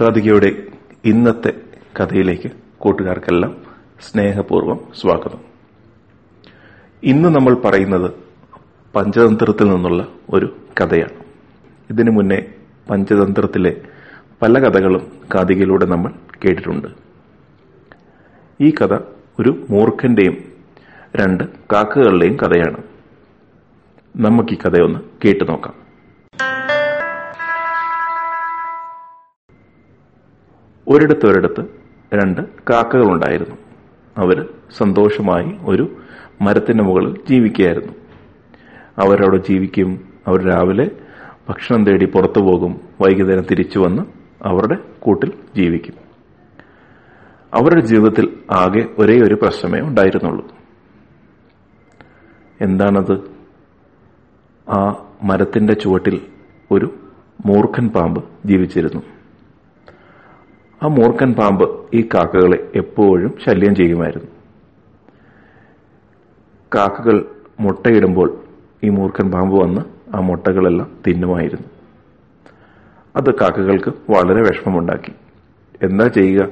[0.00, 0.66] കാതികയുടെ
[1.04, 1.52] ഇന്നത്തെ
[2.00, 3.56] കഥയിലേക്ക് കൂട്ടുകാർക്കെല്ലാം
[4.00, 5.38] സ്നേഹപൂർവം സ്വാഗതം.
[7.02, 8.10] ഇന്ന് നമ്മൾ പറയുന്നത്
[8.94, 11.24] പഞ്ചതന്ത്രത്തിൽ നിന്നുള്ള ഒരു കഥയാണ്.
[11.90, 12.44] ഇതിനു മുന്നേ
[12.90, 13.80] പഞ്ചതന്ത്രത്തിലെ
[14.42, 16.12] പല കഥകളും കാതികയിലൂടെ നമ്മൾ
[16.44, 16.88] കേട്ടിട്ടുണ്ട്.
[18.60, 18.94] ഈ കഥ
[19.38, 20.36] ഒരു മൂർഖന്റെയും
[21.16, 22.82] രണ്ട് കാക്കകളുടെയും കഥയാണ്.
[24.16, 25.85] നമുക്ക് ഈ കഥയൊന്ന് കേട്ടു നോക്കാം.
[30.88, 31.60] ഒരിടത്തൊരിടത്ത്
[32.14, 32.40] രണ്ട്
[32.70, 33.56] കാക്കകളുണ്ടായിരുന്നു.
[34.18, 35.96] അവർ സന്തോഷമായി ഒരു
[36.42, 37.92] മരത്തിന്റെ മുകളിൽ ജീവിക്കുകയായിരുന്നു.
[38.98, 40.08] അവരവിടെ ജീവിക്കും.
[40.26, 40.90] അവർ രാവിലെ
[41.48, 42.80] ഭക്ഷണം തേടി പുറത്തു പോകും.
[43.00, 44.02] വൈകുന്നേരം തിരിച്ചു വന്ന്
[44.42, 45.94] അവരുടെ കൂട്ടിൽ ജീവിക്കും.
[47.54, 50.48] അവരുടെ ജീവിതത്തിൽ ആകെ ഒരേ ഒരു പ്രശ്നമേ ഉണ്ടായിരുന്നുള്ളൂ.
[52.60, 53.30] എന്താണത്?
[54.70, 56.20] ആ മരത്തിന്റെ ചുവട്ടിൽ
[56.70, 56.94] ഒരു
[57.46, 59.15] മൂർഖൻ പാമ്പ് ജീവിച്ചിരുന്നു.
[60.82, 64.26] ആ മൂർക്കൻ പാമ്പ് ഈ കാക്കകളെ എപ്പോഴും ശല്യം ചെയ്യുമായിരുന്നു.
[66.74, 67.26] കാക്കകൾ
[67.60, 68.40] മുട്ടയിടുമ്പോൾ
[68.84, 69.80] ഈ മൂർഖൻ പാമ്പ് വന്ന്
[70.16, 71.66] ആ മുട്ടകളെല്ലാം തിന്നുമായിരുന്നു.
[73.16, 75.12] അത് കാക്കകൾക്ക് വളരെ വിഷമമുണ്ടാക്കി.
[75.82, 76.48] എന്താ ചെയ്യുക?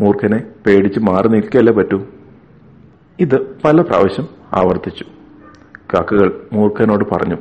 [0.00, 2.06] മൂർഖനെ പേടിച്ച് മാറി നിൽക്കല്ലേ പറ്റൂ?
[3.20, 5.04] ഇത് പല പ്രാവശ്യം ആവർത്തിച്ചു.
[5.94, 7.36] കാക്കകൾ മൂർഖനോട് പറഞ്ഞു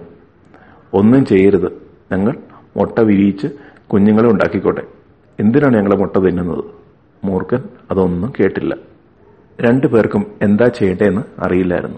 [0.93, 1.71] ഒന്നും ചെയ്യരുത്.
[2.11, 2.35] ഞങ്ങൾ
[2.77, 3.47] മുട്ട വിരിയിച്ച്
[3.87, 4.96] കുഞ്ഞുങ്ങളെ ഉണ്ടാക്കിക്കോട്ടെ.
[5.39, 6.63] എന്തിനാണ് ഞങ്ങളെ മുട്ട തിന്നുന്നത്?
[7.23, 8.75] മൂർഖൻ അതൊന്നും കേട്ടില്ല.
[9.61, 11.97] രണ്ടു പേർക്കും എന്താ ചെയ്യേണ്ടതെന്ന് അറിയില്ലായിരുന്നു.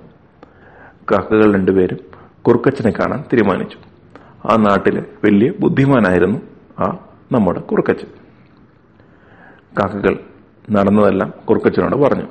[1.11, 1.97] കാക്കകൾ രണ്ടുപേരും
[2.41, 3.77] കുറുക്കച്ചനെ കാണാൻ തീരുമാനിച്ചു.
[4.51, 6.39] ആ നാട്ടിലെ വലിയ ബുദ്ധിമാനായിരുന്നു
[6.79, 8.07] ആ നമ്മുടെ കുറുക്കച്ചൻ.
[9.81, 10.19] കാക്കകൾ
[10.71, 12.25] നടന്നതെല്ലാം കുറുക്കച്ചനോട് പറഞ്ഞു.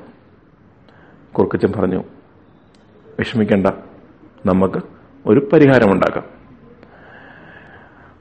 [1.33, 2.05] കുറുക്കച്ചൻ പറഞ്ഞു
[3.19, 3.67] വിഷമിക്കണ്ട
[4.47, 4.83] നമുക്ക്
[5.27, 6.25] ഒരു പരിഹാരമുണ്ടാക്കാം.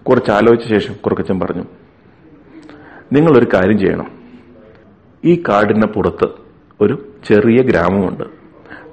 [0.04, 1.64] കുറച്ച് ആലോചിച്ച ശേഷം കുറുക്കച്ചൻ പറഞ്ഞു
[3.14, 4.08] നിങ്ങൾ ഒരു കാര്യം ചെയ്യണം.
[5.26, 6.28] ഈ കാടിന് പുറത്ത്
[6.82, 8.24] ഒരു ചെറിയ ഗ്രാമമുണ്ട്.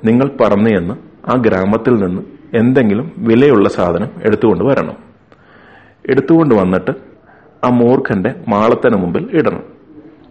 [0.05, 0.95] നിങ്ങൾ പറന്നു ചെന്ന്
[1.31, 2.23] ആ ഗ്രാമത്തിൽ നിന്ന്
[2.55, 4.97] എന്തെങ്കിലും വിലയുള്ള സാധനം എടുത്തുകൊണ്ട് വരണം.
[6.11, 6.91] എടുത്തുകൊണ്ട് വന്നിട്ട്
[7.65, 9.63] ആ മൂർഖന്റെ മാളത്തിന് മുമ്പിൽ ഇടണം.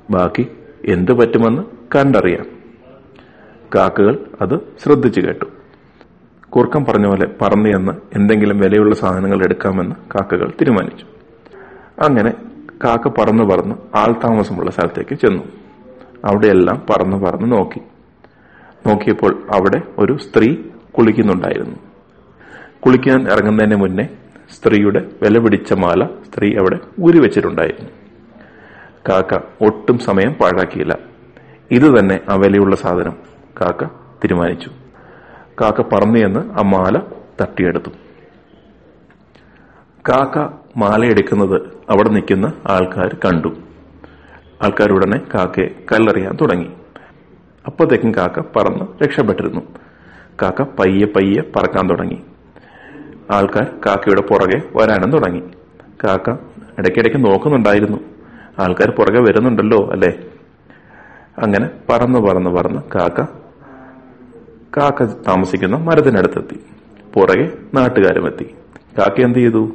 [0.09, 0.47] ബാക്കി
[0.85, 1.63] എന്തു പറ്റുമെന്ന്
[1.95, 2.45] കണ്ടറിയാം.
[3.75, 5.45] കാക്കകൾ അത് ശ്രദ്ധിച്ചു കേട്ടു.
[6.49, 11.05] കുർക്കം പറഞ്ഞ പോലെ പറന്നു ചെന്ന് എന്തെങ്കിലും വിലയുള്ള സാധനങ്ങൾ എടുക്കാമെന്ന് കാക്കകൾ തീരുമാനിച്ചു.
[12.03, 12.33] അങ്ങനെ
[12.83, 15.43] കാക്ക പറന്നു പറന്ന് ആൾതാമസമുള്ള സ്ഥലത്തേക്ക് ചെന്നു.
[16.25, 17.81] അവിടെയെല്ലാം പറന്ന് പറന്ന് നോക്കി.
[18.87, 20.55] നോക്കിയപ്പോൾ അവിടെ ഒരു സ്ത്രീ
[20.97, 21.75] കുളിക്കുന്നുണ്ടായിരുന്നു.
[22.79, 24.07] കുളിക്കാൻ ഇറങ്ങുന്നതിന് മുന്നേ
[24.55, 27.89] സ്ത്രീയുടെ വില പിടിച്ച മാല സ്ത്രീ അവിടെ ഊരി വെച്ചിട്ടുണ്ടായിരുന്നു.
[29.09, 30.97] കാക്ക ഒട്ടും സമയം പാഴാക്കിയില്ല.
[31.71, 33.15] ഇത് തന്നെ ആ വിലയുള്ള സാധനം
[33.61, 34.69] കാക്ക തീരുമാനിച്ചു.
[35.61, 36.97] കാക്ക പറന്നു എന്ന് ആ മാല
[37.41, 38.02] തട്ടിയെടുത്തു.
[40.09, 43.47] കാക്ക മാലയെടുക്കുന്നത് അവിടെ നിൽക്കുന്ന ആൾക്കാർ കണ്ടു.
[44.63, 46.69] ആൾക്കാർ ഉടനെ കാക്കയെ കല്ലെറിയാൻ തുടങ്ങി.
[47.67, 49.61] അപ്പോഴത്തേക്കും കാക്ക പറന്ന് രക്ഷപ്പെട്ടിരുന്നു.
[50.41, 52.21] കാക്ക പയ്യെ പയ്യെ പറക്കാൻ തുടങ്ങി.
[53.31, 55.43] ആൾക്കാർ കാക്കയുടെ പുറകെ വരാനും തുടങ്ങി.
[56.03, 56.29] കാക്ക
[56.79, 57.97] ഇടയ്ക്കിടയ്ക്ക് നോക്കുന്നുണ്ടായിരുന്നു.
[58.59, 60.13] ആൾക്കാർ പുറകെ വരുന്നുണ്ടല്ലോ അല്ലേ?
[61.37, 63.21] അങ്ങനെ പറന്ന് പറന്ന് പറന്ന് കാക്ക
[64.77, 66.59] കാക്ക താമസിക്കുന്ന മരത്തിനടുത്തെത്തി.
[67.13, 68.55] പുറകെ നാട്ടുകാരും എത്തി
[68.97, 69.71] കാക്ക എന്ത് ചെയ്തു?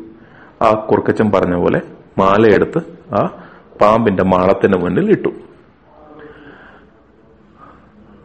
[0.63, 1.81] ആ കുറുക്കച്ചൻ പറഞ്ഞ പോലെ
[2.19, 2.79] മാലയെടുത്ത്
[3.15, 3.27] ആ
[3.81, 5.29] പാമ്പിന്റെ മാളത്തിന് മുന്നിൽ ഇട്ടു.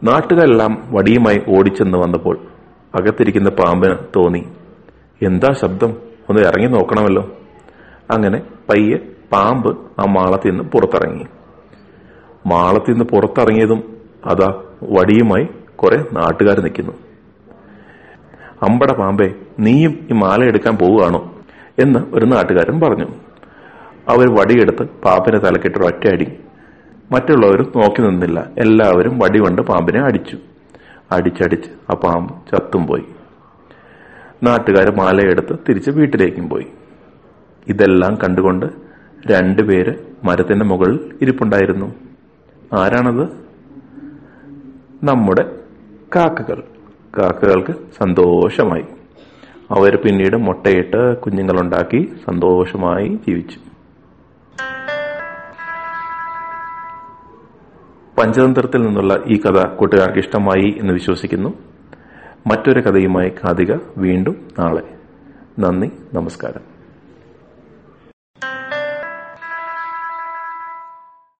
[0.02, 2.38] നാട്ടുകാരെല്ലാം വടിയുമായി ഓടിച്ചെന്ന് വന്നപ്പോൾ
[2.94, 4.48] അകത്തിരിക്കുന്ന പാമ്പിന് തോന്നി
[5.22, 5.96] എന്താ ശബ്ദം?
[6.30, 7.36] ഒന്ന് ഇറങ്ങി നോക്കണമല്ലോ.
[8.10, 8.98] അങ്ങനെ പയ്യെ
[9.32, 11.24] പാമ്പ് ആ മാളത്തിൽ നിന്ന് പുറത്തിറങ്ങി.
[12.46, 13.96] മാളത്തിൽ നിന്ന് പുറത്തിറങ്ങിയതും
[14.26, 16.92] അതാ വടിയുമായി കുറെ നാട്ടുകാർ നിൽക്കുന്നു.
[18.62, 21.33] അമ്പട പാമ്പേ നീയും ഈ മാല എടുക്കാൻ പോവുകയാണോ?
[21.78, 23.06] എന്ന് ഒരു നാട്ടുകാരൻ പറഞ്ഞു.
[24.08, 26.32] അവർ വടിയെടുത്ത് പാമ്പിനെ തലക്കിട്ട് ഒറ്റയടി.
[27.12, 28.50] മറ്റുള്ളവർ നോക്കി നിന്നില്ല.
[28.58, 30.38] എല്ലാവരും വടി കൊണ്ട് പാമ്പിനെ അടിച്ചു.
[31.12, 33.04] അടിച്ചടിച്ച് ആ പാമ്പ് ചത്തും പോയി.
[34.42, 36.66] നാട്ടുകാർ മാലയെടുത്ത് തിരിച്ച് വീട്ടിലേക്കും പോയി.
[37.68, 38.66] ഇതെല്ലാം കണ്ടുകൊണ്ട്
[39.32, 39.94] രണ്ടുപേര്
[40.24, 41.94] മരത്തിന്റെ മുകളിൽ ഇരിപ്പുണ്ടായിരുന്നു.
[42.78, 43.28] ആരാണത്?
[45.04, 45.58] നമ്മുടെ
[46.16, 46.62] കാക്കകൾ.
[47.18, 48.93] കാക്കകൾക്ക് സന്തോഷമായി.
[49.70, 53.58] അവർ പിന്നീട് മുട്ടയിട്ട് കുഞ്ഞുങ്ങളുണ്ടാക്കി സന്തോഷമായി ജീവിച്ചു.
[58.18, 61.54] പഞ്ചതന്ത്രത്തിൽ നിന്നുള്ള ഈ കഥ കൂട്ടുകാർക്ക് ഇഷ്ടമായി എന്ന് വിശ്വസിക്കുന്നു.
[62.46, 64.82] മറ്റൊരു കഥയുമായി കാതിക വീണ്ടും നാളെ.
[65.58, 66.73] നന്ദി നമസ്കാരം.